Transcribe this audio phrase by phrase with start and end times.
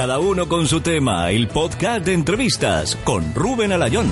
[0.00, 4.06] Cada uno con su tema, el podcast de entrevistas con Rubén Alayón.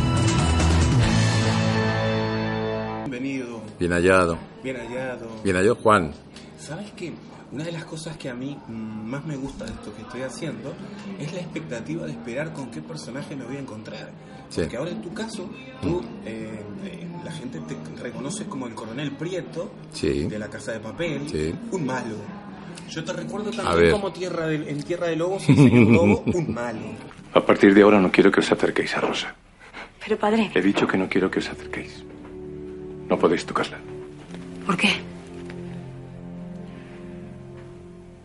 [3.08, 4.36] Bienvenido, Bien hallado.
[4.62, 5.26] bien hallado.
[5.42, 6.12] Bien hallado, Juan.
[6.58, 7.14] ¿Sabes qué?
[7.52, 8.72] Una de las cosas que a mí mm,
[9.08, 10.74] más me gusta de esto que estoy haciendo
[11.18, 14.10] es la expectativa de esperar con qué personaje me voy a encontrar.
[14.50, 14.60] Sí.
[14.60, 15.48] Porque ahora en tu caso,
[15.80, 20.24] tú, eh, eh, la gente te reconoce como el coronel Prieto Sí.
[20.24, 21.54] de la Casa de Papel, Sí.
[21.72, 22.16] un malo.
[22.90, 23.92] Yo te recuerdo A también ver.
[23.92, 26.78] como tierra de- en Tierra de Lobos, el señor Lobo, un malo.
[27.34, 29.34] A partir de ahora no quiero que os acerquéis a Rosa.
[30.04, 32.02] Pero padre, He dicho que no quiero que os acerquéis.
[33.08, 33.78] No podéis tocarla.
[34.66, 34.88] ¿por qué?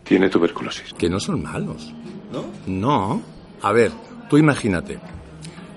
[0.04, 0.92] Tiene tuberculosis.
[0.94, 1.92] Que no son malos.
[2.32, 2.44] ¿No?
[2.66, 3.22] No.
[3.62, 3.90] A ver,
[4.28, 4.98] tú imagínate.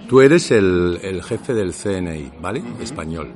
[0.10, 2.62] Tú eres el, el jefe del CNI, ¿vale?
[2.82, 3.32] Español.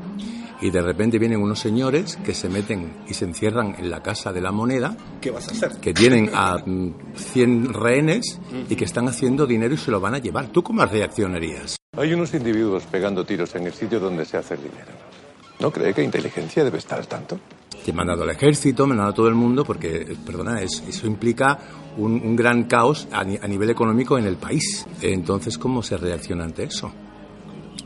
[0.61, 4.31] Y de repente vienen unos señores que se meten y se encierran en la casa
[4.31, 5.71] de la moneda, ¿Qué vas a hacer?
[5.81, 10.13] que tienen a mm, 100 rehenes y que están haciendo dinero y se lo van
[10.16, 10.47] a llevar.
[10.49, 11.77] ¿Tú cómo reaccionarías?
[11.97, 14.91] Hay unos individuos pegando tiros en el sitio donde se hace el dinero.
[15.59, 17.39] ¿No cree que inteligencia debe estar al tanto?
[17.83, 20.61] Te he mandado al ejército, me han mandado a todo el mundo, porque, eh, perdona,
[20.61, 21.58] es- eso implica
[21.97, 24.86] un, un gran caos a, ni- a nivel económico en el país.
[25.02, 26.91] Entonces, ¿cómo se reacciona ante eso?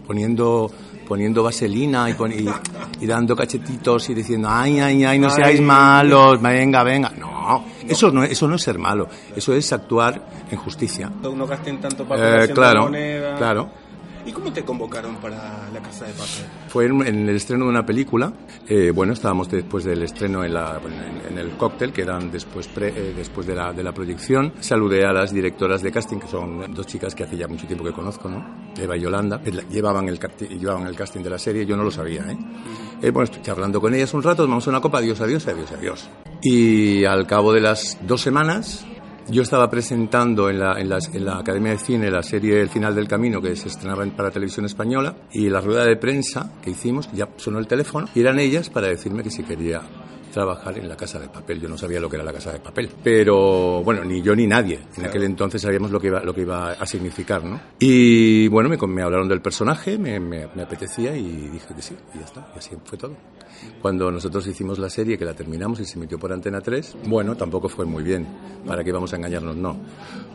[0.06, 0.70] Poniendo,
[1.08, 2.46] poniendo vaselina y, pon- y,
[3.04, 5.66] y dando cachetitos y diciendo, ay, ay, ay, no seáis Ay.
[5.66, 7.12] malos, venga, venga.
[7.18, 11.12] No, Eso, no, eso no es ser malo, eso es actuar en justicia.
[11.22, 13.36] No gasten tanto papel Eh, claro, moneda.
[13.38, 13.70] claro.
[14.26, 16.46] ¿Y cómo te convocaron para la Casa de Papel?
[16.70, 18.34] Fue en, el estreno de una película.
[18.68, 22.68] eh, bueno, estábamos después del estreno en, la- en- en el cóctel, que eran después,
[22.68, 24.54] pre- eh, después de, la, de la proyección.
[24.62, 27.84] Saludé a las directoras de casting, que son dos chicas que hace ya mucho tiempo
[27.86, 28.72] que conozco, ¿no?
[28.76, 29.40] Eva y Yolanda.
[29.46, 30.20] la- Llevaban el,
[30.60, 32.38] llevaban el casting de la serie, yo no lo sabía, ¿eh?
[33.04, 36.10] Eh, bueno, estoy charlando con ellas un rato, tomamos una copa, adiós, adiós, adiós, adiós.
[36.42, 38.86] Y al cabo de las dos semanas,
[39.30, 42.70] yo estaba presentando en la, en, las- en la Academia de Cine la serie El
[42.70, 46.54] final del camino que se estrenaba en- para televisión española y la rueda de prensa
[46.62, 49.82] que hicimos, ya sonó el teléfono y eran ellas para decirme que si quería
[50.32, 51.62] trabajar en la casa de papel.
[51.62, 54.46] Yo no sabía lo que era la casa de papel, pero bueno, ni yo ni
[54.46, 54.80] nadie.
[54.98, 57.58] En aquel entonces sabíamos lo que iba, lo que iba a significar, ¿no?
[57.80, 61.96] Y bueno, me, me hablaron del personaje, me, me- me apetecía y dije que sí,
[62.14, 63.16] y ya está, y así fue todo.
[63.82, 67.36] Cuando nosotros hicimos la serie, que la terminamos y se emitió por Antena 3, bueno,
[67.36, 68.26] tampoco fue muy bien.
[68.66, 69.56] ¿Para qué vamos a engañarnos?
[69.56, 69.78] No.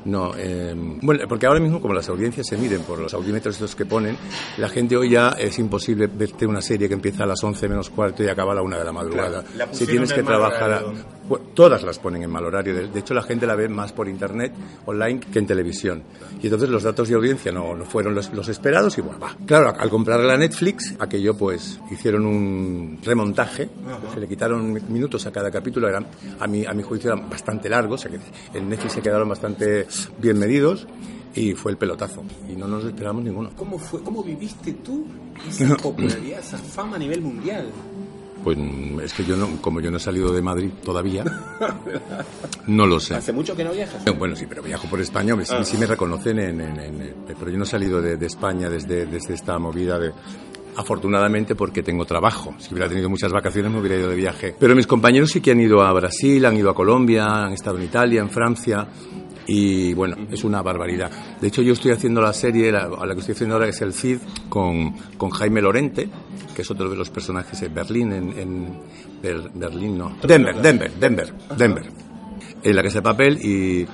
[0.05, 3.75] No, eh, bueno, porque ahora mismo como las audiencias se miden por los audímetros estos
[3.77, 4.17] que ponen,
[4.57, 7.91] la gente hoy ya es imposible verte una serie que empieza a las 11 menos
[7.91, 9.43] cuarto y acaba a la una de la madrugada.
[9.43, 10.73] Claro, la si tienes en que trabajar...
[10.73, 10.83] a-
[11.39, 12.75] todas las ponen en mal horario.
[12.75, 14.53] De, de hecho, la gente la ve más por internet,
[14.87, 16.03] online, que en televisión.
[16.41, 19.37] Y entonces los datos de audiencia no, no fueron los, los esperados y bueno, va.
[19.47, 23.69] Claro, al comprar la Netflix, aquello pues hicieron un remontaje,
[24.13, 26.07] se le quitaron minutos a cada capítulo, eran,
[26.39, 29.29] a mi, a mi juicio eran bastante largos, o sea que en Netflix se quedaron
[29.29, 29.87] bastante
[30.19, 30.87] bien medidos
[31.35, 32.23] y fue el pelotazo.
[32.49, 33.51] Y no nos esperamos ninguno.
[33.57, 35.07] ¿Cómo fue, cómo viviste tú
[35.49, 37.71] esa popularidad, esa fama a nivel mundial?
[38.43, 38.57] Pues
[39.03, 41.25] es que yo no, como yo no he salido de Madrid todavía,
[42.67, 43.15] no lo sé.
[43.15, 44.07] Hace mucho que no viajas.
[44.07, 47.15] Eh, Bueno, sí, pero viajo por España, sí, sí me reconocen, en, en- en- en-
[47.39, 50.13] pero yo no he salido de, de España desde, desde esta movida de...
[50.77, 52.55] Afortunadamente porque tengo trabajo.
[52.59, 54.55] Si hubiera tenido muchas vacaciones me hubiera ido de viaje.
[54.59, 57.77] Pero mis compañeros sí que han ido a Brasil, han ido a Colombia, han estado
[57.77, 58.87] en Italia, en Francia.
[59.53, 61.11] Y bueno, es una barbaridad.
[61.41, 63.73] De hecho, yo estoy haciendo la serie, la, a la que estoy haciendo ahora que
[63.73, 64.19] es El Cid,
[64.49, 66.09] con, con Jaime Lorente,
[66.55, 68.79] que es otro de los personajes en Berlín, en, en
[69.21, 70.17] Ber- Berlín, no.
[70.23, 71.85] Denver, Denver, Denver, Denver
[72.63, 73.87] en la casa de papel y,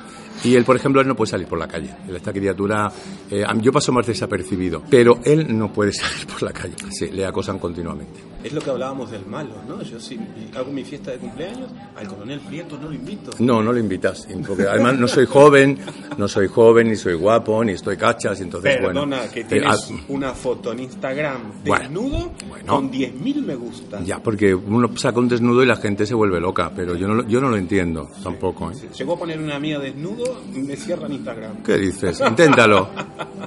[0.44, 1.90] y él, por ejemplo, él no puede salir por la calle.
[2.08, 2.90] Esta criatura,
[3.30, 6.74] eh, yo paso más desapercibido, pero él no puede salir por la calle.
[6.90, 8.20] Sí, le acosan continuamente.
[8.44, 9.82] Es lo que hablábamos del malo, ¿no?
[9.82, 10.18] Yo si
[10.54, 13.32] hago mi fiesta de cumpleaños, al coronel Prieto no lo invito.
[13.40, 15.78] No, no lo invitas, porque además no soy joven,
[16.16, 19.32] no soy joven, ni soy guapo, ni estoy cachas, entonces Perdona, bueno.
[19.32, 22.66] que eh, tienes ah, una foto en Instagram desnudo bueno.
[22.66, 24.00] con 10.000 me gusta.
[24.04, 27.14] ya, porque uno saca un desnudo y la gente se vuelve loca, pero yo no,
[27.14, 28.70] lo- yo no lo entiendo tampoco.
[28.70, 28.74] ¿eh?
[28.96, 31.62] Llegó a poner una mía desnudo, me cierran Instagram.
[31.62, 32.20] ¿Qué dices?
[32.26, 32.88] Inténtalo.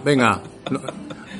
[0.04, 0.42] Venga.
[0.72, 0.80] no,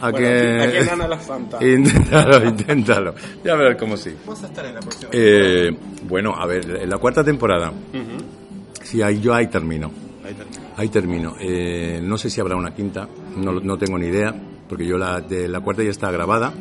[0.02, 0.80] a Bueno, que...
[0.80, 1.58] ¿a gana la Fanta?
[1.66, 3.16] Inténtalo, inténtalo.
[3.44, 4.16] Ya verás cómo sí.
[4.26, 5.10] Vas a estar en la próxima.
[5.14, 5.70] Eh,
[6.08, 8.24] bueno, a ver, en la cuarta temporada, Ujú.
[8.84, 9.92] sí, ahí, yo ahí termino.
[10.26, 10.62] Ahí termina.
[10.78, 11.36] Ahí termino.
[11.40, 14.34] Eh, no sé si habrá una quinta, no, no tengo ni idea,
[14.68, 16.54] porque yo la de la cuarta ya está grabada.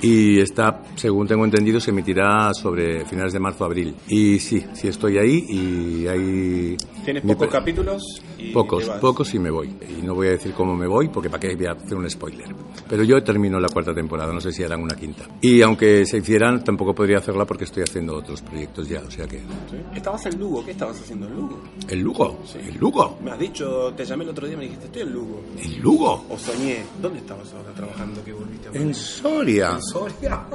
[0.00, 3.94] Y está, según tengo entendido, se emitirá sobre finales de marzo abril.
[4.08, 6.76] Y sí, sí estoy ahí y hay...
[7.04, 9.74] Tienes pocos capítulos Pocos, pocos y me voy.
[9.98, 12.08] Y no voy a decir cómo me voy porque para qué voy a hacer un
[12.08, 12.54] spoiler.
[12.88, 15.24] Pero yo termino la cuarta temporada, no sé si harán una quinta.
[15.40, 19.26] Y aunque se hicieran, tampoco podría hacerla porque estoy haciendo otros proyectos ya, o sea
[19.26, 19.38] que...
[19.38, 19.76] ¿Sí?
[19.94, 21.60] Estabas en Lugo, ¿qué estabas haciendo en Lugo?
[21.88, 22.38] ¿El Lugo?
[22.54, 23.18] ¿El Lugo?
[23.22, 25.40] Me has dicho, te llamé el otro día y me dijiste, estoy en Lugo.
[25.58, 26.24] ¿El Lugo?
[26.28, 28.94] O soñé, ¿dónde estabas ahora trabajando que volviste a En?
[28.94, 29.70] Soria.
[29.72, 30.46] En Soria.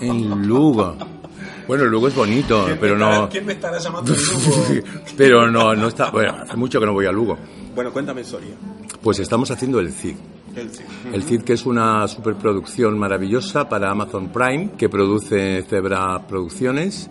[0.00, 0.96] En Lugo.
[1.72, 3.28] Bueno, Lugo es bonito, ¿Quién pero estará- no...
[3.30, 4.82] ¿Quién me estará llamando Lugo?
[5.16, 6.10] pero no, no está...
[6.10, 7.38] Bueno, hace mucho que no voy a Lugo.
[7.74, 8.50] bueno, cuéntame Soria.
[9.00, 10.16] Pues estamos haciendo el CID.
[10.54, 10.82] El sí.
[11.14, 17.08] El CID, que es una superproducción maravillosa para Amazon Prime, que produce Zebra Producciones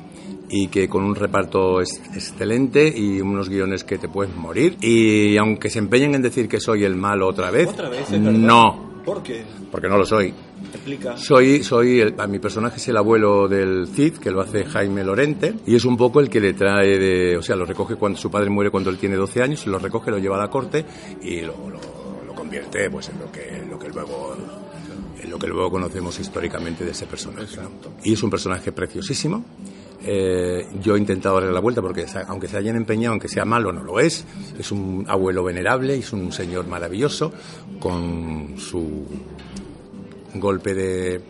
[0.48, 4.78] y que con un reparto es excelente y unos guiones que te puedes morir.
[4.80, 8.92] Y aunque se empeñen en decir que soy el malo otra vez, Otra vez, no,
[9.04, 9.44] ¿Por qué?
[9.72, 10.32] porque no lo soy.
[10.74, 11.18] Explica.
[11.18, 15.04] Soy, soy el, a mi personaje es el abuelo del Cid, que lo hace Jaime
[15.04, 18.18] Lorente, y es un poco el que le trae de, o sea, lo recoge cuando
[18.18, 20.86] su padre muere cuando él tiene 12 años, lo recoge, lo lleva a la corte
[21.22, 24.36] y lo, lo- lo convierte pues en lo que, lo que luego
[25.22, 27.58] en lo que luego conocemos históricamente de ese personaje.
[27.58, 27.70] ¿no?
[28.04, 29.46] Y es un personaje preciosísimo.
[30.04, 33.72] Eh, yo he intentado darle la vuelta porque aunque se hayan empeñado, aunque sea malo,
[33.72, 34.26] no lo es.
[34.58, 37.32] Es un abuelo venerable, es un señor maravilloso
[37.80, 39.06] con su
[40.36, 41.22] golpe de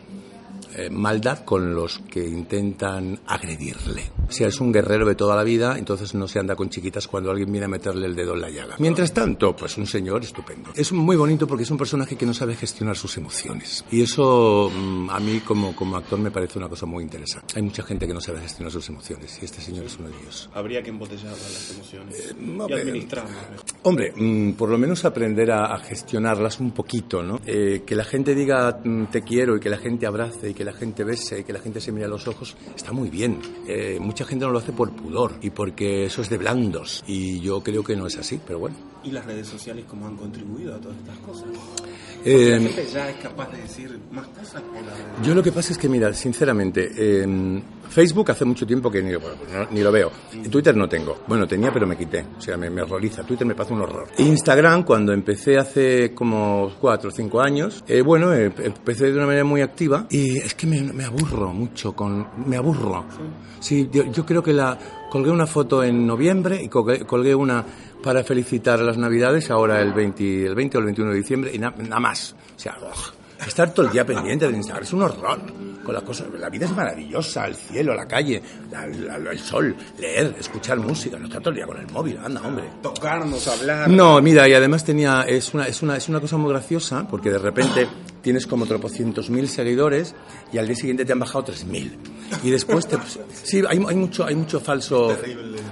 [0.75, 4.20] eh, maldad con los que intentan agredirle.
[4.31, 7.31] Sea, es un guerrero de toda la vida, entonces no se anda con chiquitas cuando
[7.31, 8.75] alguien viene a meterle el dedo en la llaga.
[8.79, 10.71] Mientras tanto, pues un señor estupendo.
[10.75, 13.83] Es muy bonito porque es un personaje que no sabe gestionar sus emociones.
[13.91, 17.53] Y eso mm, a mí como, como actor me parece una cosa muy interesante.
[17.55, 20.17] Hay mucha gente que no sabe gestionar sus emociones y este señor es uno de
[20.17, 20.49] ellos.
[20.53, 23.35] Habría que embotellar las emociones no, y administrarlas.
[23.83, 27.41] Hombre, mm, por lo menos aprender a, a gestionarlas un poquito, ¿no?
[27.45, 30.63] Eh, que la gente diga mm, te quiero y que la gente abrace y que
[30.63, 33.39] la gente bese y que la gente se mire a los ojos, está muy bien.
[33.67, 37.03] Eh, mucha gente no lo hace por pudor y porque eso es de blandos.
[37.07, 38.90] Y yo creo que no es así, pero bueno.
[39.03, 41.45] ¿Y las redes sociales cómo han contribuido a todas estas cosas?
[42.23, 45.05] Eh, la gente ya es capaz de decir más cosas por las redes.
[45.27, 49.15] Yo lo que pasa es que, mira, sinceramente, eh, Facebook hace mucho tiempo que ni,
[49.15, 50.11] bueno, no- ni lo veo.
[50.51, 51.17] Twitter no tengo.
[51.27, 52.23] Bueno, tenía, pero me quité.
[52.37, 53.23] O sea, me, me horroriza.
[53.23, 54.07] Twitter me parece un horror.
[54.19, 59.25] Instagram, cuando empecé hace como cuatro o cinco años, eh, bueno, eh, empecé de una
[59.25, 62.27] manera muy activa y es que me, me aburro mucho con...
[62.45, 63.03] Me aburro.
[63.59, 64.77] Sí, yo, yo creo que la...
[65.11, 67.65] Colgué una foto en noviembre y colgué, colgué una
[68.03, 71.59] para felicitar las Navidades ahora el 20, el 20 o el 21 de diciembre y
[71.59, 72.35] na- nada más.
[72.55, 72.77] O sea.
[73.45, 75.39] Estar todo el día pendiente de Instagram es un horror.
[75.83, 78.39] Con las cosas, la vida es maravillosa, el cielo, la calle,
[78.71, 78.85] la-
[79.17, 82.39] la- el sol, leer, escuchar música, no estar todo el día con el móvil, anda,
[82.45, 82.65] hombre.
[82.83, 83.89] Tocarnos, hablar.
[83.89, 87.31] No, mira, y además tenía, es una, es una, es una cosa muy graciosa, porque
[87.31, 87.87] de repente
[88.21, 90.13] tienes como tropocientos mil seguidores
[90.53, 91.97] y al día siguiente te han bajado tres mil.
[92.43, 92.97] Y después te,
[93.43, 95.15] sí, hay, hay mucho, hay mucho falso,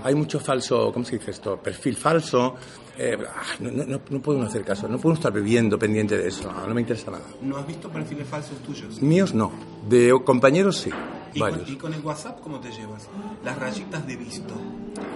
[0.03, 1.57] hay mucho falso, ¿cómo se dice esto?
[1.57, 2.55] Perfil falso.
[3.01, 6.27] Eh, ah, no, no, no, no puedo hacer caso, no puedo estar viviendo pendiente de
[6.27, 7.23] eso, no, no me interesa nada.
[7.41, 9.01] ¿No has visto perfiles falsos tuyos?
[9.01, 9.53] Míos no,
[9.87, 10.89] de compañeros sí,
[11.33, 11.69] ¿Y con, varios.
[11.69, 13.07] y con el WhatsApp cómo te llevas?
[13.45, 14.53] Las rayitas de visto.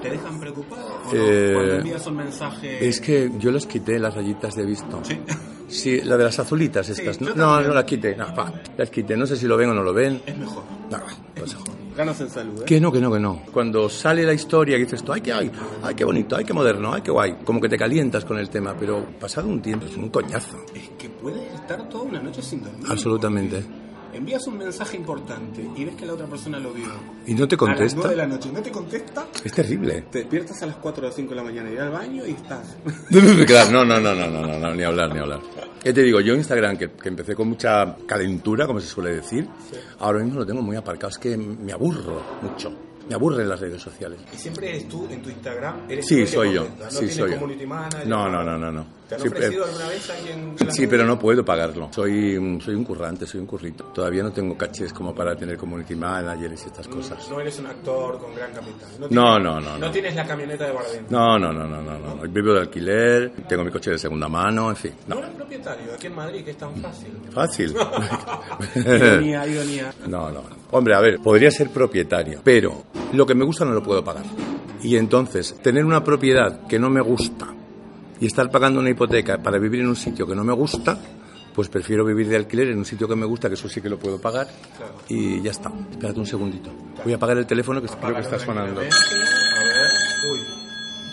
[0.02, 0.98] ¿Te dejan preocupado?
[1.10, 1.20] ¿O no?
[1.22, 2.88] Eh, Cuando envías un mensaje.
[2.88, 5.02] Es que yo las quité, las rayitas de visto.
[5.04, 5.20] Sí.
[5.68, 7.18] Sí, la de las azulitas estas.
[7.18, 8.16] Sí, no, no, no las quité.
[8.16, 9.18] No, pa, las quité.
[9.18, 10.22] No sé si lo ven o no lo ven.
[10.26, 10.64] Es mejor.
[11.96, 12.66] Ganas en salud, ¿eh?
[12.66, 13.44] Que no, que no, que no.
[13.52, 15.52] Cuando sale la historia y dices esto, ay, que hay,
[15.84, 17.38] ay, qué bonito, ay, qué moderno, ay, qué guay.
[17.44, 20.58] Como que te calientas con el tema, pero pasado un tiempo es un coñazo.
[20.74, 22.88] Es que puedes estar toda una noche sin dormir.
[22.90, 23.64] Absolutamente
[24.14, 26.88] envías un mensaje importante y ves que la otra persona lo vio.
[27.26, 27.84] Y no te contesta.
[27.84, 29.28] A las 9 de la noche, no te contesta.
[29.44, 30.06] Es terrible.
[30.12, 32.78] Te despiertas a las 4 o 5 de la mañana, ir al baño y estás.
[33.48, 35.42] claro, no, no, no, no, no, no, ni hablar, ni hablar.
[35.84, 36.22] ¿Qué te digo?
[36.22, 39.48] Yo Instagram, que, que empecé con mucha calentura, como se suele decir,
[40.00, 41.10] ahora mismo lo tengo muy aparcado.
[41.10, 42.74] Es que me aburro mucho.
[43.10, 44.18] Me aburren las redes sociales.
[44.34, 45.82] Y siempre eres tú en tu Instagram.
[45.90, 46.66] Eres Sí, soy yo.
[46.80, 47.48] No Sí, soy yo.
[48.06, 48.86] no, no, no, no.
[49.14, 50.56] ¿Te han Sí, ofrecido pero- alguna vez alguien?
[50.72, 51.90] Sí, pero no puedo pagarlo.
[51.94, 53.86] Soy, un- soy un currante, soy un currito.
[53.86, 57.30] Todavía no tengo cachés como para tener community managers y estas cosas.
[57.30, 58.90] No eres un actor con gran capital.
[59.00, 59.92] No, tienes- no, no, No no.
[59.92, 61.06] tienes la camioneta de Bardem.
[61.10, 62.22] No, no, no, no, no, no.
[62.30, 64.94] Vivo de alquiler, tengo mi coche de segunda mano, en fin.
[65.08, 65.22] No No.
[65.22, 67.12] eres propietario aquí en Madrid, que es tan fácil.
[67.32, 67.76] Fácil.
[68.76, 69.94] ironía, ironía.
[70.08, 70.44] No, no.
[70.72, 74.24] Hombre, a ver, podría ser propietario, pero lo que me gusta no lo puedo pagar.
[74.82, 77.48] Y entonces, tener una propiedad que no me gusta
[78.20, 80.98] y estar pagando una hipoteca para vivir en un sitio que no me gusta,
[81.54, 83.90] pues prefiero vivir de alquiler en un sitio que me gusta, que eso sí que
[83.90, 84.48] lo puedo pagar,
[85.08, 85.72] y ya está.
[85.92, 86.72] Espérate un segundito.
[87.04, 88.82] Voy a apagar el teléfono que creo que está sonando.
[88.82, 88.92] A ver.
[90.32, 90.40] Uy,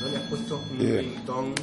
[0.00, 1.54] no le has puesto un ringtone.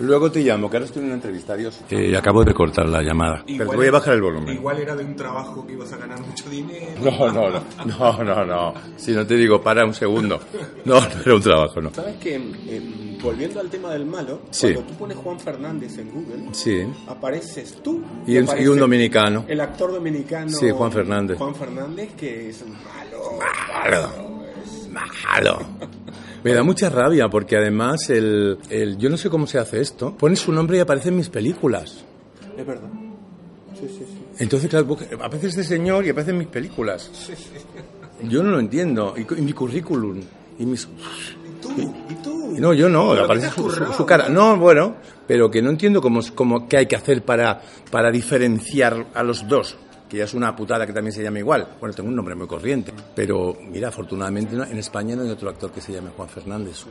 [0.00, 1.52] Luego te llamo, que ahora estoy en una entrevista.
[1.52, 1.78] Adiós.
[1.90, 3.42] Eh, acabo de cortar la llamada.
[3.46, 4.54] pero Igual voy a bajar el volumen.
[4.54, 6.86] Igual era de un trabajo que ibas a ganar mucho dinero.
[7.02, 8.74] No, no, no, no, no, no.
[8.96, 10.40] Si no te digo, para un segundo.
[10.86, 11.92] No, no era un trabajo, no.
[11.92, 14.72] ¿Sabes que eh, volviendo al tema del malo, Sí.
[14.72, 16.82] cuando tú pones Juan Fernández en Google, Sí.
[17.06, 19.44] apareces tú Y un- aparece y un dominicano.
[19.48, 20.48] El actor dominicano.
[20.48, 21.36] Sí, Juan Fernández.
[21.36, 23.38] Juan Fernández, que es malo.
[23.70, 24.10] Malo.
[24.90, 25.58] Malo.
[26.44, 30.16] Me da mucha rabia porque además el, el- yo no sé cómo se hace esto.
[30.16, 32.04] Pones su nombre y aparece en mis películas.
[32.56, 32.88] Es verdad.
[33.78, 34.18] Sí, sí, sí.
[34.38, 37.10] Entonces, claro, aparece este señor y aparece en mis películas.
[38.22, 39.14] Yo no lo entiendo.
[39.16, 40.20] Y, mi currículum.
[40.58, 40.84] Y mis...
[40.84, 41.70] ¿Y tú?
[42.10, 42.54] ¿Y tú?
[42.58, 44.28] No, yo no, Pero aparece su, su cara.
[44.28, 49.06] No, bueno, pero que no entiendo cómo, cómo, qué hay que hacer para, para diferenciar
[49.14, 49.76] a los dos.
[50.10, 51.76] Que ya es una putada que también se llama igual.
[51.78, 52.92] Bueno, tengo un nombre muy corriente.
[53.14, 56.84] Pero, mira, afortunadamente en España no hay otro actor que se llame Juan Fernández.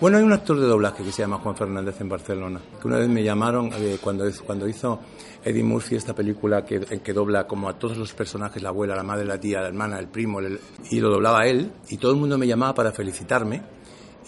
[0.00, 2.60] Bueno, hay un actor de doblaje que se llama Juan Fernández en Barcelona.
[2.80, 5.00] Que una vez me llamaron eh, cuando, cuando hizo
[5.42, 8.94] Eddie Murphy esta película que, en que dobla como a todos los personajes, la abuela,
[8.94, 10.60] la madre, la tía, la hermana, el primo, el-
[10.90, 11.72] y lo doblaba él.
[11.88, 13.62] Y todo el mundo me llamaba para felicitarme.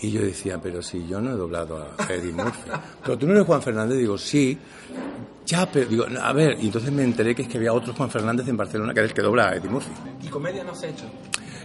[0.02, 2.70] Y yo decía, pero si yo no he doblado a Eddie Murphy.
[3.04, 4.56] Pero tú no eres Juan Fernández, digo, sí.
[5.46, 8.10] Ya, pero digo, a ver, y entonces me enteré que es que había otro Juan
[8.10, 9.90] Fernández en Barcelona que era el que dobla a Eddie Murphy.
[10.22, 11.04] ¿Y comedia no se ha hecho?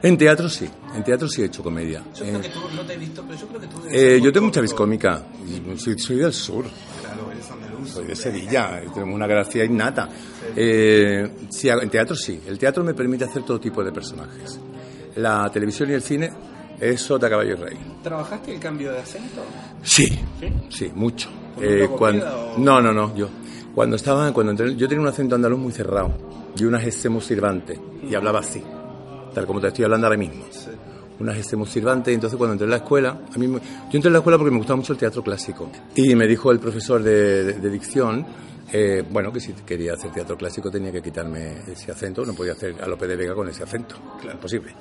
[0.02, 2.02] En teatro sí, en teatro sí he hecho comedia.
[2.16, 3.82] Yo Eh, creo que tú no te he visto, pero yo creo que tú.
[3.84, 6.66] debes eh, yo tengo mucha viscómica, y soy, soy del sur,
[7.02, 7.90] Claro, eres andaluz.
[7.92, 10.10] soy de Sevilla, y tengo una gracia innata.
[10.56, 14.60] Eh, sí, en teatro sí, el teatro me permite hacer todo tipo de personajes.
[15.18, 16.32] La televisión y el cine
[16.80, 17.78] es sota, caballo rey.
[18.04, 19.44] ¿Trabajaste el cambio de acento?
[19.84, 20.08] Sí,
[20.40, 20.48] ¿Sí?
[20.70, 21.30] sí, mucho.
[21.56, 23.30] ¿Con un Eh, cuando, o- No, no, no, yo.
[23.76, 26.14] Cuando estaba, cuando entré, yo tenía un acento andaluz muy cerrado
[26.58, 27.78] y una gestemos sirvante
[28.10, 28.64] y hablaba así,
[29.34, 30.46] tal como te estoy hablando ahora mismo.
[31.20, 33.60] Una gestemos sirvante y entonces cuando entré en la escuela, a mí yo
[33.94, 36.60] entré en la escuela porque me gustaba mucho el teatro clásico y me dijo el
[36.60, 38.26] profesor de, de- de dicción,
[38.72, 42.54] eh, bueno, que si quería hacer teatro clásico tenía que quitarme ese acento, no podía
[42.54, 44.74] hacer a Lope de Vega con ese acento, claro, imposible.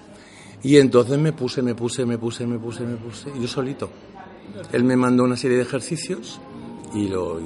[0.62, 3.90] Y entonces me puse, me puse, me puse, me puse, me puse, y yo solito.
[4.72, 6.40] Él me mandó una serie de ejercicios
[6.94, 7.40] y, lo,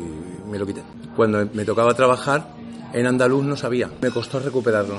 [0.50, 0.82] me lo quité.
[1.16, 2.54] Cuando me tocaba trabajar,
[2.92, 4.98] en andaluz no sabía, me costó recuperarlo.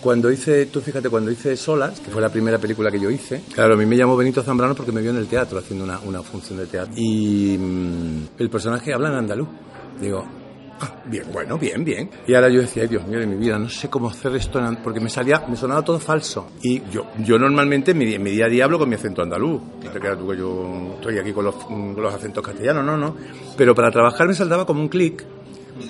[0.00, 3.42] Cuando hice, tú fíjate, cuando hice Solas, que fue la primera película que yo hice,
[3.52, 5.98] claro, a mí me llamó Benito Zambrano porque me vio en el teatro haciendo una,
[6.00, 6.94] una función de teatro.
[6.96, 9.48] Y mm, el personaje habla en andaluz.
[10.00, 10.24] Digo,
[10.80, 12.10] ah, bien, bueno, bien, bien.
[12.26, 14.58] Y ahora yo decía, "Ay, Dios mío de mi vida, no sé cómo hacer esto,
[14.58, 16.48] en an-", porque me salía, me sonaba todo falso.
[16.62, 19.60] Y yo, yo normalmente en mi, en mi día a día con mi acento andaluz.
[19.84, 22.96] No te creas tú que yo estoy aquí con los, con los acentos castellanos, no,
[22.96, 23.16] no.
[23.56, 25.24] Pero para trabajar me saltaba como un clic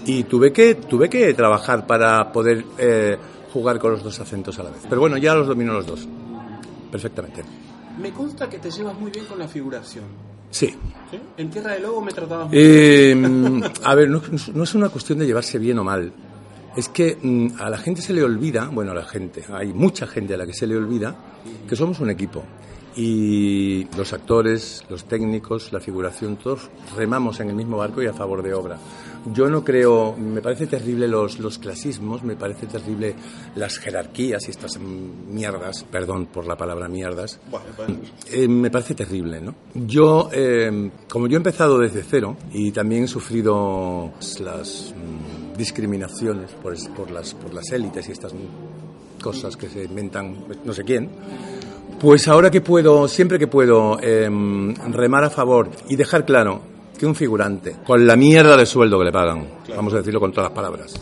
[0.06, 3.16] y tuve que, tuve que trabajar para poder eh,
[3.52, 4.82] jugar con los dos acentos a la vez.
[4.88, 6.08] Pero bueno, ya los domino los dos.
[6.90, 7.42] Perfectamente.
[8.00, 10.04] Me consta que te llevas muy bien con la figuración.
[10.50, 10.74] Sí.
[11.10, 11.18] ¿sí?
[11.36, 13.14] En Tierra de Lobo me tratabas muy Eh,
[13.84, 14.22] a ver, no,
[14.54, 16.12] no es una cuestión de llevarse bien o mal.
[16.76, 20.06] Es que mm, a la gente se le olvida, bueno, a la gente, hay mucha
[20.06, 21.16] gente a la que se le olvida
[21.68, 22.44] que somos un equipo.
[23.00, 28.12] Y los actores, los técnicos, la figuración, todos remamos en el mismo barco y a
[28.12, 28.76] favor de obra.
[29.32, 33.14] Yo no creo, me parece terrible los, los clasismos, me parece terrible
[33.54, 37.94] las jerarquías y estas mierdas, perdón por la palabra mierdas, Bueno, bueno.
[38.32, 39.54] eh, me parece terrible, ¿no?
[39.74, 46.50] Yo, eh, como yo he empezado desde cero y también he sufrido las mm, discriminaciones
[46.52, 48.32] por, por las, por las élites y estas
[49.22, 51.10] cosas que se inventan no sé quién,
[52.00, 56.60] pues ahora que puedo, siempre que puedo em, remar a favor y dejar claro
[56.98, 60.32] que un figurante, con la mierda de sueldo que le pagan, vamos a decirlo con
[60.32, 60.94] todas las palabras,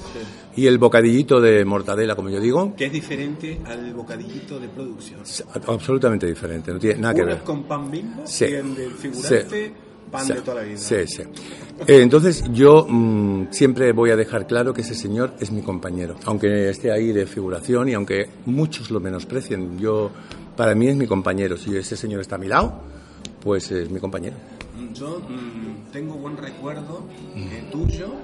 [0.54, 5.20] y el bocadillito de mortadela, como yo digo, Que es diferente al bocadillito de producción.
[5.22, 7.38] es absolutamente diferente, no tiene nada que ver.
[7.38, 8.44] con pan bimbo Sí.
[8.46, 9.72] y el del figurante Sí.
[10.10, 10.32] pan Sí.
[10.34, 10.76] de toda la vida.
[10.78, 11.22] Sí, sí.
[11.86, 16.16] Eh, entonces yo mm, siempre voy a dejar claro que ese señor es mi compañero,
[16.26, 20.10] aunque esté ahí de figuración y aunque muchos lo menosprecien, yo
[20.56, 21.56] para mí es mi compañero.
[21.56, 22.72] Si ese señor está a mi lado,
[23.42, 24.36] pues es mi compañero.
[24.94, 28.14] Yo mm, tengo buen recuerdo eh, tuyo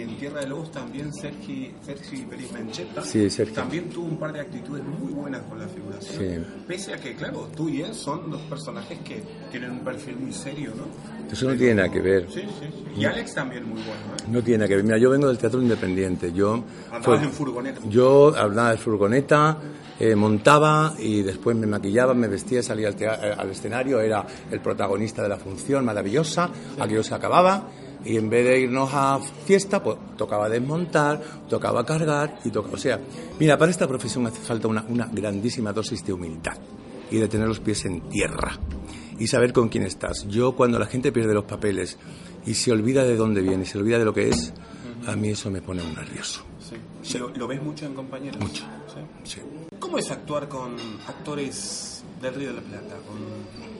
[0.00, 3.52] y en Tierra de Lobos también Sergi, Sergi Pérez Mencheta Sí, Sergi.
[3.54, 6.18] también tuvo un par de actitudes muy buenas con la figuración.
[6.46, 6.62] Sí.
[6.66, 10.32] Pese a que, claro, tú y él son dos personajes que tienen un perfil muy
[10.32, 10.84] serio, ¿no?
[11.30, 12.26] Eso no tiene nada que ver.
[12.30, 13.00] Sí, sí.
[13.00, 14.24] Y Alex también muy bueno, ¿eh?
[14.28, 14.84] No tiene nada que ver.
[14.84, 16.32] Mira, yo vengo del teatro independiente.
[16.32, 17.80] Yo Andabas en furgoneta.
[17.88, 19.58] Yo hablaba de furgoneta,
[19.98, 25.22] eh, montaba y después me maquillaba, me vestía, salía al, al escenario, era el protagonista
[25.22, 27.68] de la función maravillosa, aquello se acababa
[28.04, 32.74] y en vez de irnos a fiesta, pues tocaba desmontar, tocaba cargar y tocaba...
[32.74, 33.00] O sea,
[33.38, 36.56] mira, para esta profesión hace falta una, una grandísima dosis de humildad
[37.10, 38.58] y de tener los pies en tierra
[39.18, 40.26] y saber con quién estás.
[40.28, 41.98] Yo cuando la gente pierde los papeles
[42.46, 44.52] y se olvida de dónde viene, se olvida de lo que es,
[45.06, 46.42] a mí eso me pone nervioso.
[47.02, 47.18] Sí.
[47.18, 48.40] ¿Lo, lo ves mucho en compañeros?
[48.40, 48.64] Mucho.
[49.24, 49.34] ¿Sí?
[49.34, 49.40] Sí.
[49.78, 50.76] ¿Cómo es actuar con
[51.06, 52.96] actores del Río de la Plata?
[53.06, 53.79] Con...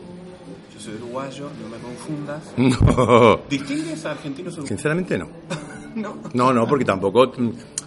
[0.81, 2.43] Yo soy uruguayo, no me confundas.
[2.57, 4.69] No, ¿Distingues a argentinos uruguayos?
[4.69, 5.29] sinceramente no.
[5.93, 6.17] No.
[6.35, 7.33] No, no, porque tampoco.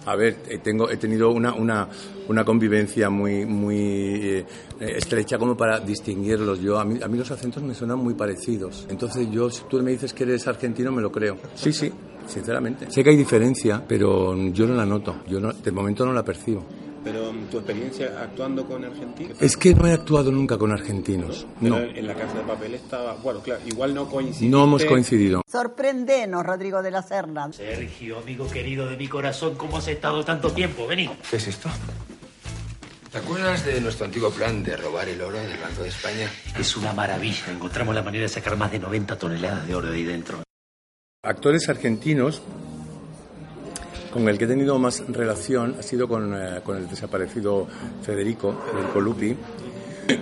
[0.04, 1.88] A ver, eh, tengo, he tenido una, una,
[2.28, 4.46] una convivencia muy, muy eh,
[4.78, 6.60] estrecha como para distinguirlos.
[6.60, 8.86] Yo, a mí, a mí los acentos me suenan muy parecidos.
[8.90, 11.38] Entonces, yo, si tú me dices que eres argentino, me lo creo.
[11.54, 11.90] Sí, sí,
[12.26, 12.90] sinceramente.
[12.90, 15.22] Sé que hay diferencia, pero yo no la noto.
[15.26, 16.62] Yo no, de momento no la percibo.
[17.04, 19.36] Pero um, tu experiencia actuando con argentinos.
[19.40, 21.46] Es que no he actuado nunca con argentinos.
[21.60, 23.14] Pero No, en la casa de papel estaba.
[23.14, 24.48] Bueno, claro, igual no coincidiste.
[24.48, 25.42] no hemos coincidido.
[25.46, 27.52] Sorprendenos, Rodrigo de la Serna.
[27.52, 30.86] Sergio, amigo querido de mi corazón, ¿cómo has estado tanto tiempo?
[30.86, 31.10] Vení.
[31.30, 31.68] ¿Qué es esto?
[33.12, 36.28] ¿Te acuerdas de nuestro antiguo plan de robar el oro del Banco de España?
[36.58, 37.44] Es una maravilla.
[37.52, 40.42] Encontramos la manera de sacar más de 90 toneladas de oro de ahí dentro.
[41.22, 42.42] Actores argentinos
[44.14, 47.66] con el que he tenido más relación ha sido con, eh, con el desaparecido
[48.00, 49.36] Federico, Federico Lupi,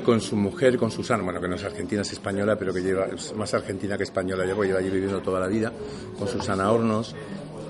[0.03, 3.05] con su mujer, con Susana, bueno, que no es argentina, es española, pero que lleva,
[3.15, 5.71] es más argentina que española, lleva, lleva allí viviendo toda la vida,
[6.19, 7.15] con Susana Hornos.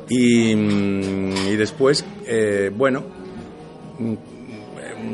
[0.09, 3.03] Y, mm, después, eh, bueno,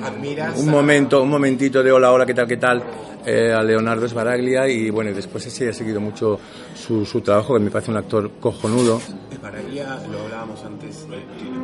[0.02, 0.58] Admiras.
[0.58, 2.82] un a- momento, un momentito de hola, hola, qué tal, qué tal,
[3.26, 6.38] eh, a Leonardo Sbaraglia y bueno, después ese he seguido mucho
[6.74, 9.00] su, su trabajo, que me parece un actor cojonudo.
[9.30, 11.06] Espararía, lo hablábamos antes,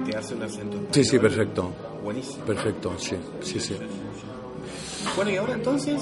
[0.04, 0.78] te, te hace un acento.
[0.90, 1.70] Sí, sí, perfecto,
[2.02, 2.44] Buenísimo.
[2.44, 3.76] perfecto, sí, sí, sí.
[5.16, 6.00] Bueno, y ahora entonces,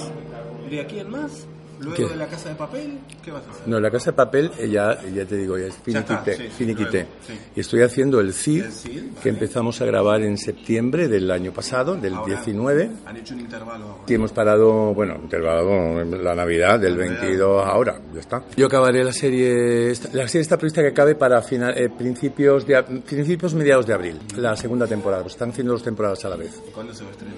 [0.71, 1.47] de aquí en más,
[1.82, 2.08] luego ¿Qué?
[2.08, 3.68] de la casa de papel, ¿qué vas a hacer?
[3.68, 6.36] No, la casa de papel, eh, ya, ya te digo, ya es Ya está, finiquité,
[6.36, 6.98] sí, sí, finiquité.
[6.98, 7.38] luego, sí.
[7.56, 9.20] Y estoy haciendo el CID, El CID, vale.
[9.22, 12.90] que empezamos a grabar en septiembre del año pasado, del Ahora 19.
[13.06, 14.04] Han hecho un intervalo ahora.
[14.06, 18.44] Y hemos parado, bueno, intervalo la Navidad del 22 ahora, ya está.
[18.56, 22.82] Yo acabaré la serie, la serie está prevista que acabe para final, eh, principios, de,
[22.82, 26.60] principios mediados de abril, la segunda temporada, pues están haciendo dos temporadas a la vez.
[26.74, 27.36] ¿Cuándo se va a estrenar?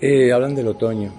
[0.00, 1.12] Eh, hablan del otoño.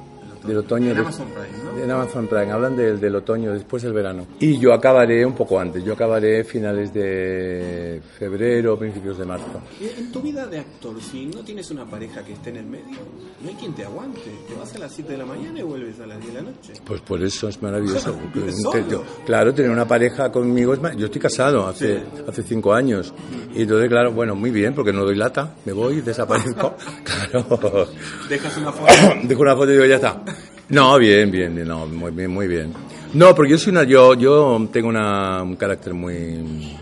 [0.47, 0.89] Del otoño.
[0.89, 1.83] En de- Amazon Prime, ¿no?
[1.83, 4.25] En Amazon Prime, hablan del, del otoño, después del verano.
[4.39, 9.61] Y yo acabaré un poco antes, yo acabaré finales de febrero, principios de marzo.
[9.81, 12.99] En tu vida de actor, si no tienes una pareja que esté en el medio,
[13.41, 14.21] no hay quien te aguante.
[14.47, 16.49] Te vas a las 7 de la mañana y vuelves a las 10 de la
[16.49, 16.73] noche.
[16.85, 18.15] Pues por eso es maravilloso.
[18.89, 23.13] Yo- claro, tener una pareja conmigo es Yo estoy casado hace, hace cinco años.
[23.53, 26.75] Y entonces, claro, bueno, muy bien, porque no doy lata, me voy, desaparezco.
[27.03, 27.87] Claro.
[28.29, 28.91] Dejas una foto.
[29.23, 30.23] Dejo una foto y digo, ya está.
[30.69, 32.73] No, bien, bien, bien, no, muy bien, muy bien.
[33.13, 36.75] No, porque yo soy una, yo, yo tengo una, un carácter muy,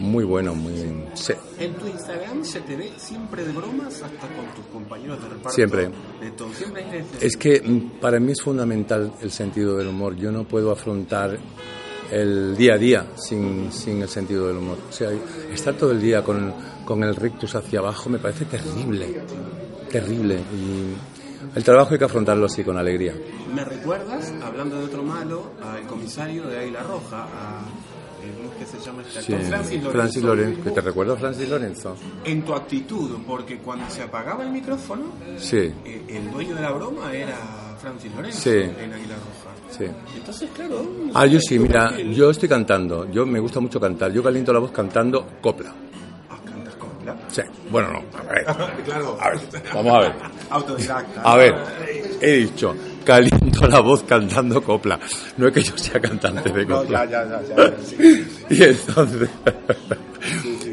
[0.00, 0.72] muy bueno, muy,
[1.14, 5.28] sí, En tu Instagram se te ve siempre de bromas hasta con tus compañeros de
[5.30, 5.50] reparto.
[5.50, 5.88] Siempre.
[6.20, 6.52] De todo.
[6.54, 10.16] Siempre hay de- Es que mm, para mí es fundamental el sentido del humor.
[10.16, 11.36] Yo no puedo afrontar
[12.10, 14.78] el día a día sin, sin el sentido del humor.
[14.88, 15.10] O sea,
[15.52, 19.20] estar todo el día con, con el rictus hacia abajo me parece terrible,
[19.90, 20.36] terrible.
[20.36, 20.94] Y
[21.54, 23.14] el trabajo hay que afrontarlo así, con alegría.
[23.54, 27.62] Me recuerdas, hablando de otro malo, al comisario de Águila Roja, a.
[28.22, 29.32] eh, ¿Cómo es que se llama este Sí?
[29.32, 29.90] Francis Lorenzo.
[29.90, 31.96] Francis Lorenzo, que te recuerdo Francis Lorenzo.
[32.24, 35.04] En tu actitud, porque cuando se apagaba el micrófono,
[35.38, 37.36] Sí, eh, el dueño de la broma era
[37.80, 38.50] Francis Lorenzo Sí.
[38.50, 39.54] en Águila Roja.
[39.70, 39.84] sí.
[40.16, 40.86] Entonces, claro.
[41.14, 43.10] Ah, yo sí, mira, yo estoy cantando.
[43.10, 44.12] Yo me gusta mucho cantar.
[44.12, 45.74] Yo caliento la voz cantando copla.
[47.34, 48.02] Sí, bueno, no.
[48.16, 48.44] A ver,
[48.84, 49.18] claro.
[49.20, 49.38] a ver,
[49.74, 50.12] vamos a ver.
[50.50, 51.22] Autodidacta.
[51.22, 51.54] A ver,
[52.20, 55.00] he dicho, caliento la voz cantando copla.
[55.36, 57.04] No es que yo sea cantante de No, copla.
[57.06, 57.56] ya, ya, ya.
[57.56, 58.24] ya, sí.
[58.50, 59.28] Y entonces,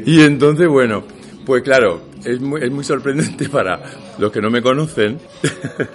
[0.06, 1.02] y entonces, bueno,
[1.44, 3.80] pues claro, es muy, es muy sorprendente para
[4.18, 5.18] los que no me conocen.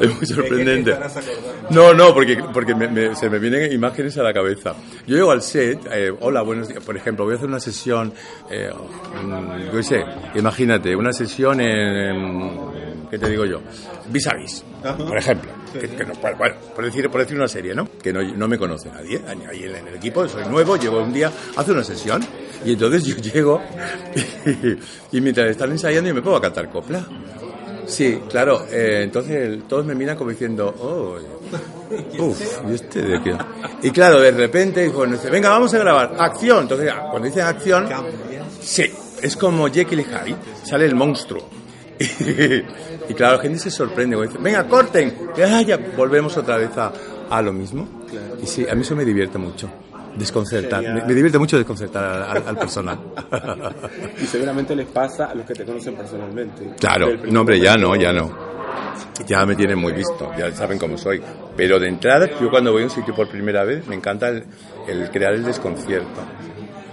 [0.00, 0.96] es muy sorprendente.
[1.70, 4.74] No, no, porque, porque me- me- se me vienen imágenes a la cabeza.
[5.06, 6.82] Yo llego al set, eh, hola, buenos días.
[6.84, 8.12] Por ejemplo, voy a hacer una sesión,
[8.50, 8.70] eh,
[9.24, 10.04] mm, yo qué sé,
[10.34, 12.58] imagínate, una sesión en,
[13.10, 13.60] ¿qué te digo yo?
[14.08, 14.64] Vis a vis,
[15.06, 15.50] por ejemplo.
[15.72, 17.88] Que, que no- bueno, por decir, por decir una serie, ¿no?
[18.02, 21.30] Que no, no me conoce nadie, ahí en el equipo, soy nuevo, llego un día,
[21.56, 22.22] hace una sesión,
[22.64, 23.60] y entonces yo llego,
[25.12, 27.06] y, y mientras están ensayando yo me a cantar copla.
[27.90, 28.66] Sí, claro.
[28.70, 31.18] eh, entonces todos me miran como diciendo, oh,
[32.18, 33.36] uff, ¿y este de qué?
[33.82, 36.62] Y claro, de repente dijo, venga, vamos a grabar, acción.
[36.62, 37.88] Entonces, ah, cuando dicen acción,
[38.60, 38.84] sí,
[39.20, 41.48] es como Jekyll y Hyde, sale el monstruo.
[43.08, 46.70] Y, claro, la gente se sorprende, dice, venga, corten, que ah, ya volvemos otra vez
[46.78, 46.92] a,
[47.28, 47.88] a lo mismo.
[48.40, 49.68] Y sí, a mí eso me divierte mucho,
[50.16, 52.98] desconcertar, me, me divierte mucho desconcertar al, al- al personal.
[54.22, 56.74] Y seguramente les pasa a los que te conocen personalmente.
[56.78, 58.30] Claro, no, hombre, ya no, ya no.
[59.26, 61.20] ya me tienen muy visto, ya saben cómo soy.
[61.56, 64.44] Pero de entrada, yo cuando voy a un sitio por primera vez, me encanta el,
[64.88, 66.20] el crear el desconcierto.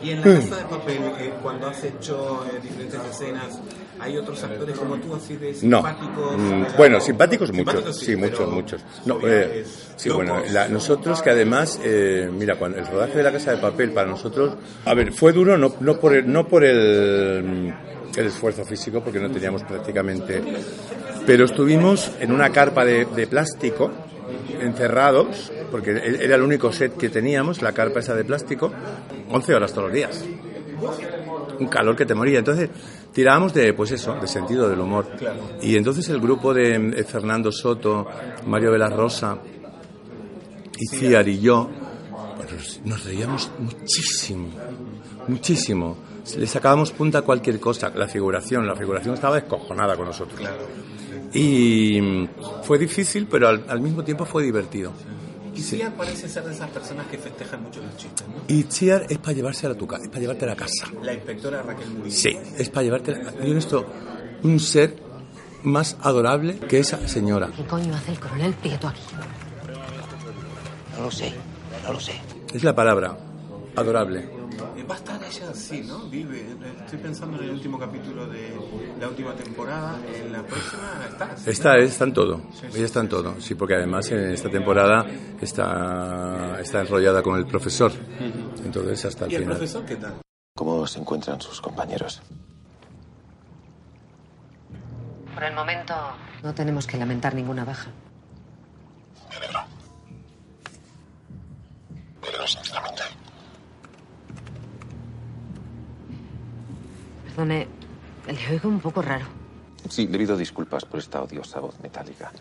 [0.03, 3.60] Y en la casa de papel, eh, cuando has hecho eh, diferentes escenas,
[4.00, 5.78] ¿hay otros actores como tú así de No.
[5.78, 6.38] simpáticos?
[6.38, 8.82] Mm, eh, Bueno, simpáticos muchos, simpáticos sí, muchos, muchos.
[9.06, 13.32] No, eh, sí, bueno, la- nosotros que además, eh, mira, cuando el rodaje de la
[13.32, 14.56] Casa de Papel para nosotros,
[14.86, 17.74] a ver, fue duro no, no por el, no por el,
[18.16, 20.42] el esfuerzo físico, porque no teníamos prácticamente,
[21.26, 23.92] pero estuvimos en una carpa de, de plástico,
[24.60, 28.72] encerrados, porque era el único set que teníamos, la carpa esa de plástico,
[29.30, 30.24] 11 horas todos los días
[31.60, 32.39] un calor que te moría.
[32.39, 32.70] Entonces
[33.13, 35.08] tirábamos de, pues eso, de sentido del humor.
[35.62, 38.08] Y entonces el grupo de eh, Fernando Soto,
[38.46, 39.38] Mario Velarrosa
[40.78, 41.70] y Ciar y yo,
[42.48, 44.50] pues nos reíamos muchísimo,
[45.28, 45.98] muchísimo.
[46.38, 50.41] Le sacábamos punta a cualquier cosa, la figuración, la figuración estaba descojonada con nosotros.
[51.34, 52.30] Y mm,
[52.63, 54.93] fue difícil, pero al, al mismo tiempo fue divertido.
[55.58, 58.36] Y sí parece ser de esas personas que festejan mucho los chistes, ¿no?
[58.48, 60.88] Y Chiar es para llevarse a tu casa, es para llevarte a la casa.
[61.02, 62.15] La inspectora Raquel Murillo.
[62.15, 63.13] Sí, es para llevarte.
[63.13, 63.86] Yo he visto
[64.43, 64.96] un ser
[65.63, 67.50] más adorable que esa señora.
[67.56, 69.02] ¿Qué coño hace el coronel Prieto aquí?
[70.96, 71.34] No lo sé,
[71.84, 72.13] no lo sé.
[72.54, 73.17] Es la palabra,
[73.76, 74.37] adorable.
[75.28, 76.00] Ella así, ¿no?
[76.10, 76.56] Vive.
[76.86, 78.56] Estoy pensando en el último capítulo de
[79.00, 80.00] la última temporada.
[80.16, 81.50] En la próxima está.
[81.52, 82.42] Está, está en todo,
[82.74, 83.40] ella está en todo.
[83.42, 85.06] Sí, porque además en esta temporada
[85.42, 87.92] está, está enrollada con el profesor.
[88.63, 89.58] Entonces hasta el ¿Y el final.
[89.58, 90.13] profesor qué tal?
[90.56, 92.22] ¿Cómo se encuentran sus compañeros?
[95.34, 95.94] Por el momento
[96.44, 97.90] no tenemos que lamentar ninguna baja.
[102.22, 102.87] Pero sinceramente.
[107.38, 107.67] Perdone,
[108.26, 109.23] le oigo un poco raro.
[109.88, 112.32] Sí, le pido disculpas por esta odiosa voz metálica.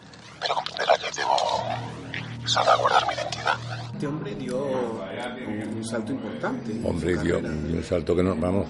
[0.41, 3.57] Pero comprenderá que debo salvaguardar mi identidad.
[3.93, 6.81] Este hombre dio un, salto importante.
[6.83, 7.41] Hombre, carrera.
[7.41, 8.35] un salto que no.
[8.37, 8.67] Vamos,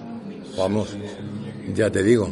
[0.58, 0.96] vamos.
[1.72, 2.28] Ya te digo,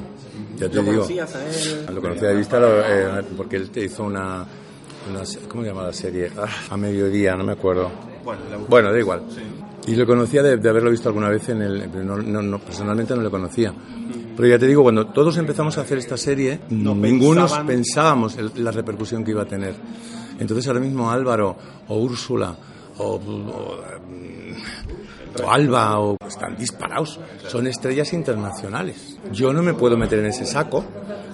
[0.57, 0.94] ya te ¿Lo digo.
[0.96, 1.87] conocías a él?
[1.94, 4.44] Lo conocí de vista lo- eh, porque él te hizo una,
[5.09, 6.33] una ¿Cómo se llama la serie?
[6.37, 7.92] Ah, a mediodía, no me acuerdo.
[8.24, 8.42] Bueno.
[8.68, 9.22] Bueno, da igual.
[9.30, 9.40] Sí.
[9.87, 11.88] Y lo conocía de, de haberlo visto alguna vez en el.
[11.92, 13.73] pero No, no, no, personalmente no lo conocía.
[14.37, 18.51] Pero ya te digo, cuando todos empezamos a hacer esta serie, No ninguno pensábamos el-
[18.64, 19.75] la repercusión que iba a tener.
[20.38, 21.57] Entonces ahora mismo Álvaro
[21.88, 22.57] o Úrsula
[22.99, 23.81] o, o,
[25.49, 27.18] Alba o están disparados,
[27.49, 29.18] son estrellas internacionales.
[29.33, 30.85] Yo no me puedo meter en ese saco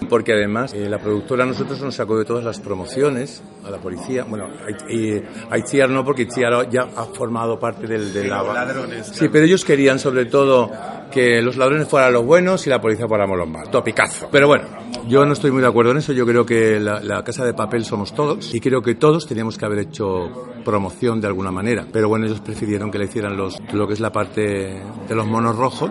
[0.09, 3.79] porque además eh, la productora a nosotros nos sacó de todas las promociones a la
[3.79, 4.25] policía.
[4.25, 8.43] Bueno, a- y a Itziar no porque Itziar ya ha formado parte del de la
[8.43, 10.71] ladrones, Sí, pero ellos querían sobre todo
[11.11, 13.71] que los ladrones fueran los buenos y la policía fuéramos los malos.
[13.71, 14.29] Topicazo.
[14.31, 14.65] Pero bueno,
[15.09, 16.13] yo no estoy muy de acuerdo en eso.
[16.13, 19.59] Yo creo que la, la casa de papel somos todos y creo que todos teníamos
[19.59, 20.31] que haber hecho
[20.65, 21.87] promoción de alguna manera.
[21.93, 25.27] Pero bueno, ellos prefirieron que le hicieran los, lo que es la parte de los
[25.27, 25.91] monos rojos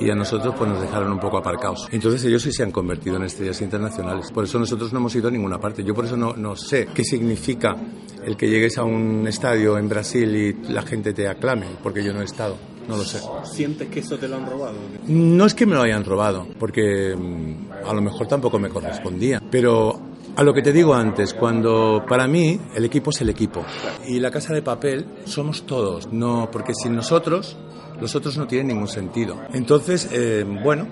[0.00, 1.88] y a nosotros pues nos dejaron un poco aparcados.
[1.92, 4.32] Entonces ellos sí se han convertido en estrellas internacionales.
[4.32, 5.84] Por eso nosotros no hemos ido a ninguna parte.
[5.84, 7.76] Yo por eso no, no sé qué significa
[8.24, 12.14] el que llegues a un estadio en Brasil y la gente te aclame, porque yo
[12.14, 12.56] no he estado.
[12.88, 13.20] No lo sé.
[13.44, 14.74] ¿Sientes que eso te lo han robado?
[15.06, 19.42] No es que me lo hayan robado, porque mm, a lo mejor tampoco me correspondía.
[19.50, 20.00] Pero
[20.36, 23.64] a lo que te digo antes, cuando para mí el equipo es el equipo
[24.06, 27.56] y la casa de papel somos todos, no porque sin nosotros
[28.00, 29.40] los otros no tienen ningún sentido.
[29.52, 30.88] Entonces, eh, bueno,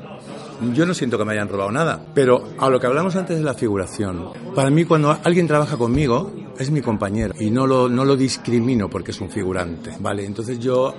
[0.73, 3.45] yo no siento que me hayan robado nada, pero a lo que hablamos antes de
[3.45, 8.05] la figuración, para mí cuando alguien trabaja conmigo es mi compañero y no lo, no
[8.05, 10.25] lo discrimino porque es un figurante, ¿vale?
[10.25, 10.95] Entonces yo,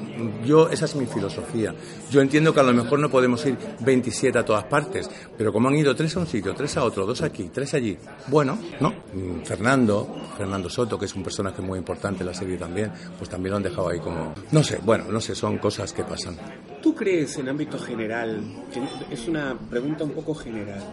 [0.46, 1.74] yo, esa es mi filosofía.
[2.12, 5.70] Yo entiendo que a lo mejor no podemos ir 27 a todas partes, pero como
[5.70, 7.98] han ido tres a un sitio, tres a otro, dos aquí, tres allí,
[8.28, 8.90] bueno, ¿no?
[8.90, 13.30] Mm, Fernando, Fernando Soto, que es un personaje muy importante en la serie también, pues
[13.30, 16.38] también lo han dejado ahí como, no sé, bueno, no sé, son cosas que pasan.
[16.84, 18.42] ¿Tú crees en ámbito general,
[18.74, 20.84] que es una pregunta un poco general,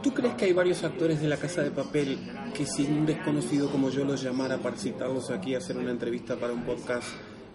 [0.00, 2.18] ¿tú crees que hay varios actores de la Casa de Papel
[2.54, 6.36] que si un desconocido como yo los llamara para citarlos aquí a hacer una entrevista
[6.36, 7.08] para un podcast,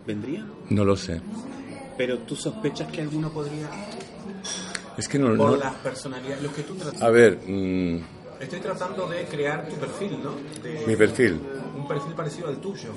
[0.06, 0.52] vendrían?
[0.70, 1.22] No lo sé.
[1.98, 3.70] Pero tú sospechas que alguno podría,
[4.98, 7.02] Es que no, por no- las personalidades, los que tú tratas.
[7.02, 8.00] a ver, mm,
[8.42, 10.32] Estoy tratando de crear tu perfil, ¿no?
[10.62, 11.40] De- mi perfil.
[11.78, 12.90] Un perfil parecido al tuyo.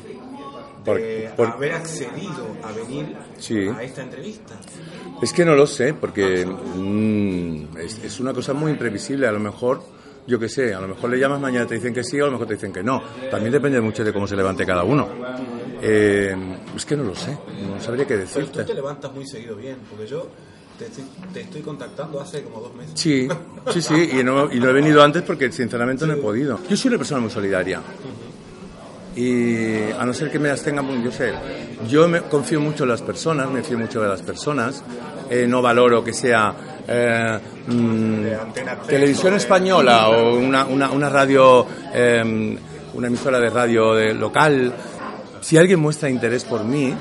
[0.85, 3.69] Por- De por- haber accedido a venir Sí.
[3.69, 4.55] a esta entrevista.
[5.21, 9.27] Es que no lo sé, porque mm, es, es una cosa muy imprevisible.
[9.27, 9.83] A lo mejor,
[10.27, 12.27] yo qué sé, a lo mejor le llamas mañana te dicen que sí, o a
[12.27, 13.03] lo mejor te dicen que no.
[13.31, 15.09] También depende mucho de cómo se levante cada uno.
[15.83, 16.35] Eh,
[16.75, 17.31] es que no lo sé,
[17.67, 18.65] no sabría qué Pero tú decirte.
[18.65, 20.29] te levantas muy seguido bien, porque yo
[20.79, 22.93] Te estoy, te estoy contactando hace como dos meses.
[22.95, 23.27] Sí,
[23.73, 26.61] sí, sí, y no, y no he venido antes porque sinceramente no he podido.
[26.69, 27.81] Yo soy una persona muy solidaria.
[29.19, 31.33] Y a no ser que me las tengan, yo sé,
[31.89, 34.85] yo me confío mucho en las personas, me fío mucho de las personas,
[35.29, 36.55] eh, no valoro que sea
[36.87, 42.57] eh, mm, televisión española o una, una, una radio, eh,
[42.95, 44.73] una emisora de radio local.
[45.41, 46.95] Si alguien muestra interés por mí,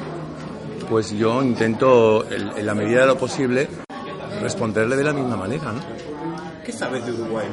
[0.90, 3.68] pues yo intento, en, la medida de lo posible,
[4.42, 5.72] responderle de la misma manera.
[6.66, 7.46] ¿Qué sabes de Uruguay?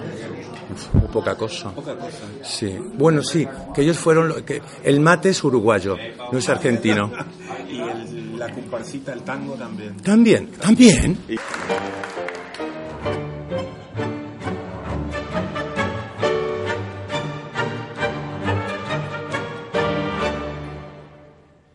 [0.93, 1.71] Muy poca cosa.
[1.73, 2.19] Poca cosa.
[2.43, 2.77] Sí.
[2.95, 4.29] Bueno, sí, que ellos fueron...
[4.29, 5.97] lo- que el mate es uruguayo,
[6.33, 7.11] no es argentino.
[7.71, 9.97] Y el- la comparsita, el tango también.
[9.97, 11.19] También, también.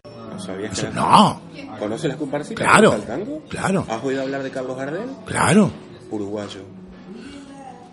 [0.04, 1.41] ¿No sabías que No,
[1.80, 2.62] ¿Conoces la comparsita?
[2.63, 3.41] Claro, ¿Te gusta el tango?
[3.49, 3.86] claro.
[3.89, 5.10] ¿Has oído hablar de Carlos Gardel?
[5.25, 5.71] claro,
[6.12, 6.62] Uruguayo.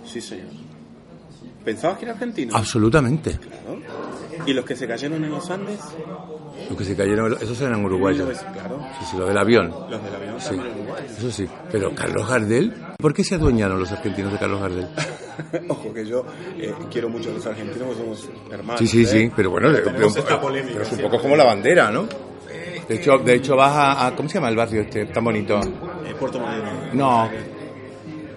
[0.06, 0.46] Sí, señor.
[1.66, 2.56] ¿Pensabas que era argentino?
[2.56, 3.32] absolutamente.
[3.32, 3.80] Claro.
[4.46, 5.80] ¿Y los que se cayeron en los Andes?
[6.68, 8.38] Los que se cayeron, esos eran uruguayos.
[8.52, 8.78] Claro.
[9.00, 9.74] Sí, sí, lo del avión.
[9.90, 11.10] Los del avión Sí, uruguayos.
[11.18, 11.48] eso sí.
[11.72, 14.86] Pero Carlos Gardel, ¿por qué se adueñaron los argentinos de Carlos Gardel?
[15.68, 16.24] Ojo que yo
[16.58, 18.78] eh, quiero mucho a los argentinos porque somos hermanos.
[18.78, 19.06] Sí, sí, ¿eh?
[19.06, 22.06] sí, pero bueno, tenemos pero- esta polémica pero es un poco como la bandera, ¿no?
[22.88, 25.58] De hecho, de hecho vas a, a- ¿cómo se llama el barrio este tan bonito?
[25.58, 26.66] Eh, Puerto Madero.
[26.92, 27.28] No.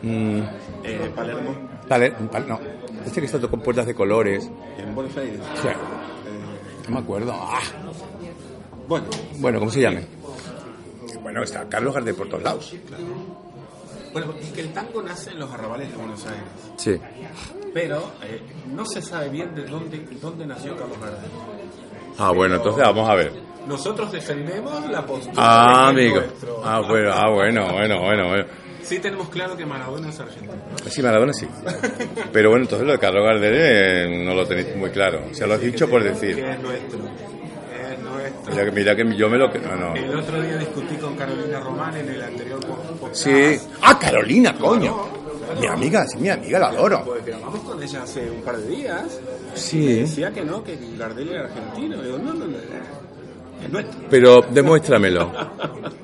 [0.02, 0.40] Mm,
[0.84, 1.70] Eh, Palermo.
[1.88, 2.14] vale,
[2.48, 2.60] no.
[3.10, 4.50] Este que está todo con puertas de colores.
[4.78, 5.40] En Buenos Aires.
[5.62, 5.74] Sí, Eh,
[6.88, 7.34] no me acuerdo.
[7.36, 7.60] Ah,
[8.88, 10.06] bueno, bueno, ¿cómo se llame?
[11.22, 12.76] Bueno, está Carlos Gardel por todos lados.
[14.14, 16.44] bueno, y que el tango nace en los arrabales de Buenos Aires.
[16.78, 17.00] Sí.
[17.74, 18.42] Pero eh,
[18.74, 21.30] no se sabe bien de dónde, dónde nació Carlos Gardel.
[22.20, 23.32] Ah, bueno, entonces vamos a ver.
[23.68, 26.16] Nosotros defendemos la postura Ah, de amigo.
[26.22, 26.62] nuestro.
[26.64, 28.46] Ah, bueno, ah, bueno, bueno, bueno, bueno.
[28.84, 30.54] Sí tenemos claro que Maradona es argentino.
[30.90, 31.48] Sí, Maradona sí.
[32.34, 35.24] Pero bueno, entonces lo de Carlos Gardel eh, no lo tenéis muy claro.
[35.32, 36.40] O sea, lo has dicho por Que decir.
[36.40, 37.00] es nuestro.
[37.00, 38.52] Es nuestro.
[38.52, 39.52] Mira que, mira que yo me lo...
[39.52, 39.96] que- No, no.
[39.96, 43.24] El otro día discutí con Carolina Román en el anterior po- podcast.
[43.24, 43.60] Sí.
[43.84, 45.20] Ah, Carolina, coño.
[45.60, 47.04] Mi amiga, sí, mi amiga, la adoro.
[47.06, 49.20] Pues grabamos con ella hace un par de días.
[49.56, 50.02] Sí.
[50.02, 52.02] Decía que no, que Gardel era argentino.
[52.02, 52.58] Digo, no, no, no.
[54.10, 55.32] Pero demuéstramelo.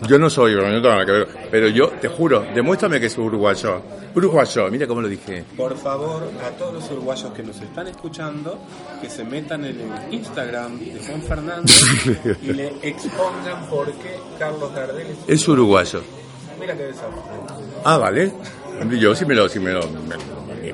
[0.07, 1.27] Yo no soy, yo no tengo nada que ver.
[1.49, 3.81] Pero yo, te juro, demuéstrame que es uruguayo.
[4.13, 5.43] Uruguayo, mira cómo lo dije.
[5.57, 8.59] Por favor, a todos los uruguayos que nos están escuchando,
[9.01, 11.71] que se metan en el Instagram de Juan Fernando
[12.41, 15.17] y le expongan por qué Carlos Gardel es...
[15.41, 16.01] Es uruguayo.
[16.59, 17.21] Mira qué desastre.
[17.83, 18.31] Ah, vale.
[18.99, 19.49] Yo sí me lo...
[19.49, 19.81] Sí me lo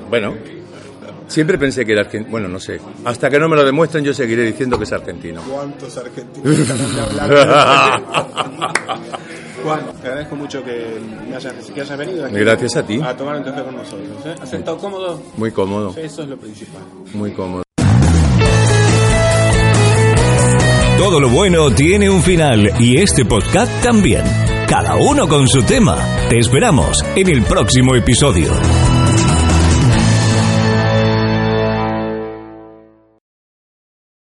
[0.08, 0.34] bueno,
[1.32, 2.30] siempre pensé que era argentino.
[2.30, 2.80] Bueno, no sé.
[3.04, 5.42] Hasta que no me lo demuestren, yo seguiré diciendo que es argentino.
[5.42, 6.56] ¿Cuántos argentinos?
[9.64, 13.00] Juan, te agradezco mucho que, me hayas, que hayas venido aquí Gracias a ti.
[13.02, 14.26] a tomar un café con nosotros.
[14.26, 14.34] ¿eh?
[14.40, 15.22] ¿Has sentado cómodo?
[15.36, 16.82] Muy cómodo, Eso es lo principal.
[17.14, 17.62] muy cómodo.
[20.98, 24.22] Todo lo bueno tiene un final y este podcast también.
[24.68, 25.96] Cada uno con su tema.
[26.28, 28.52] Te esperamos en el próximo episodio.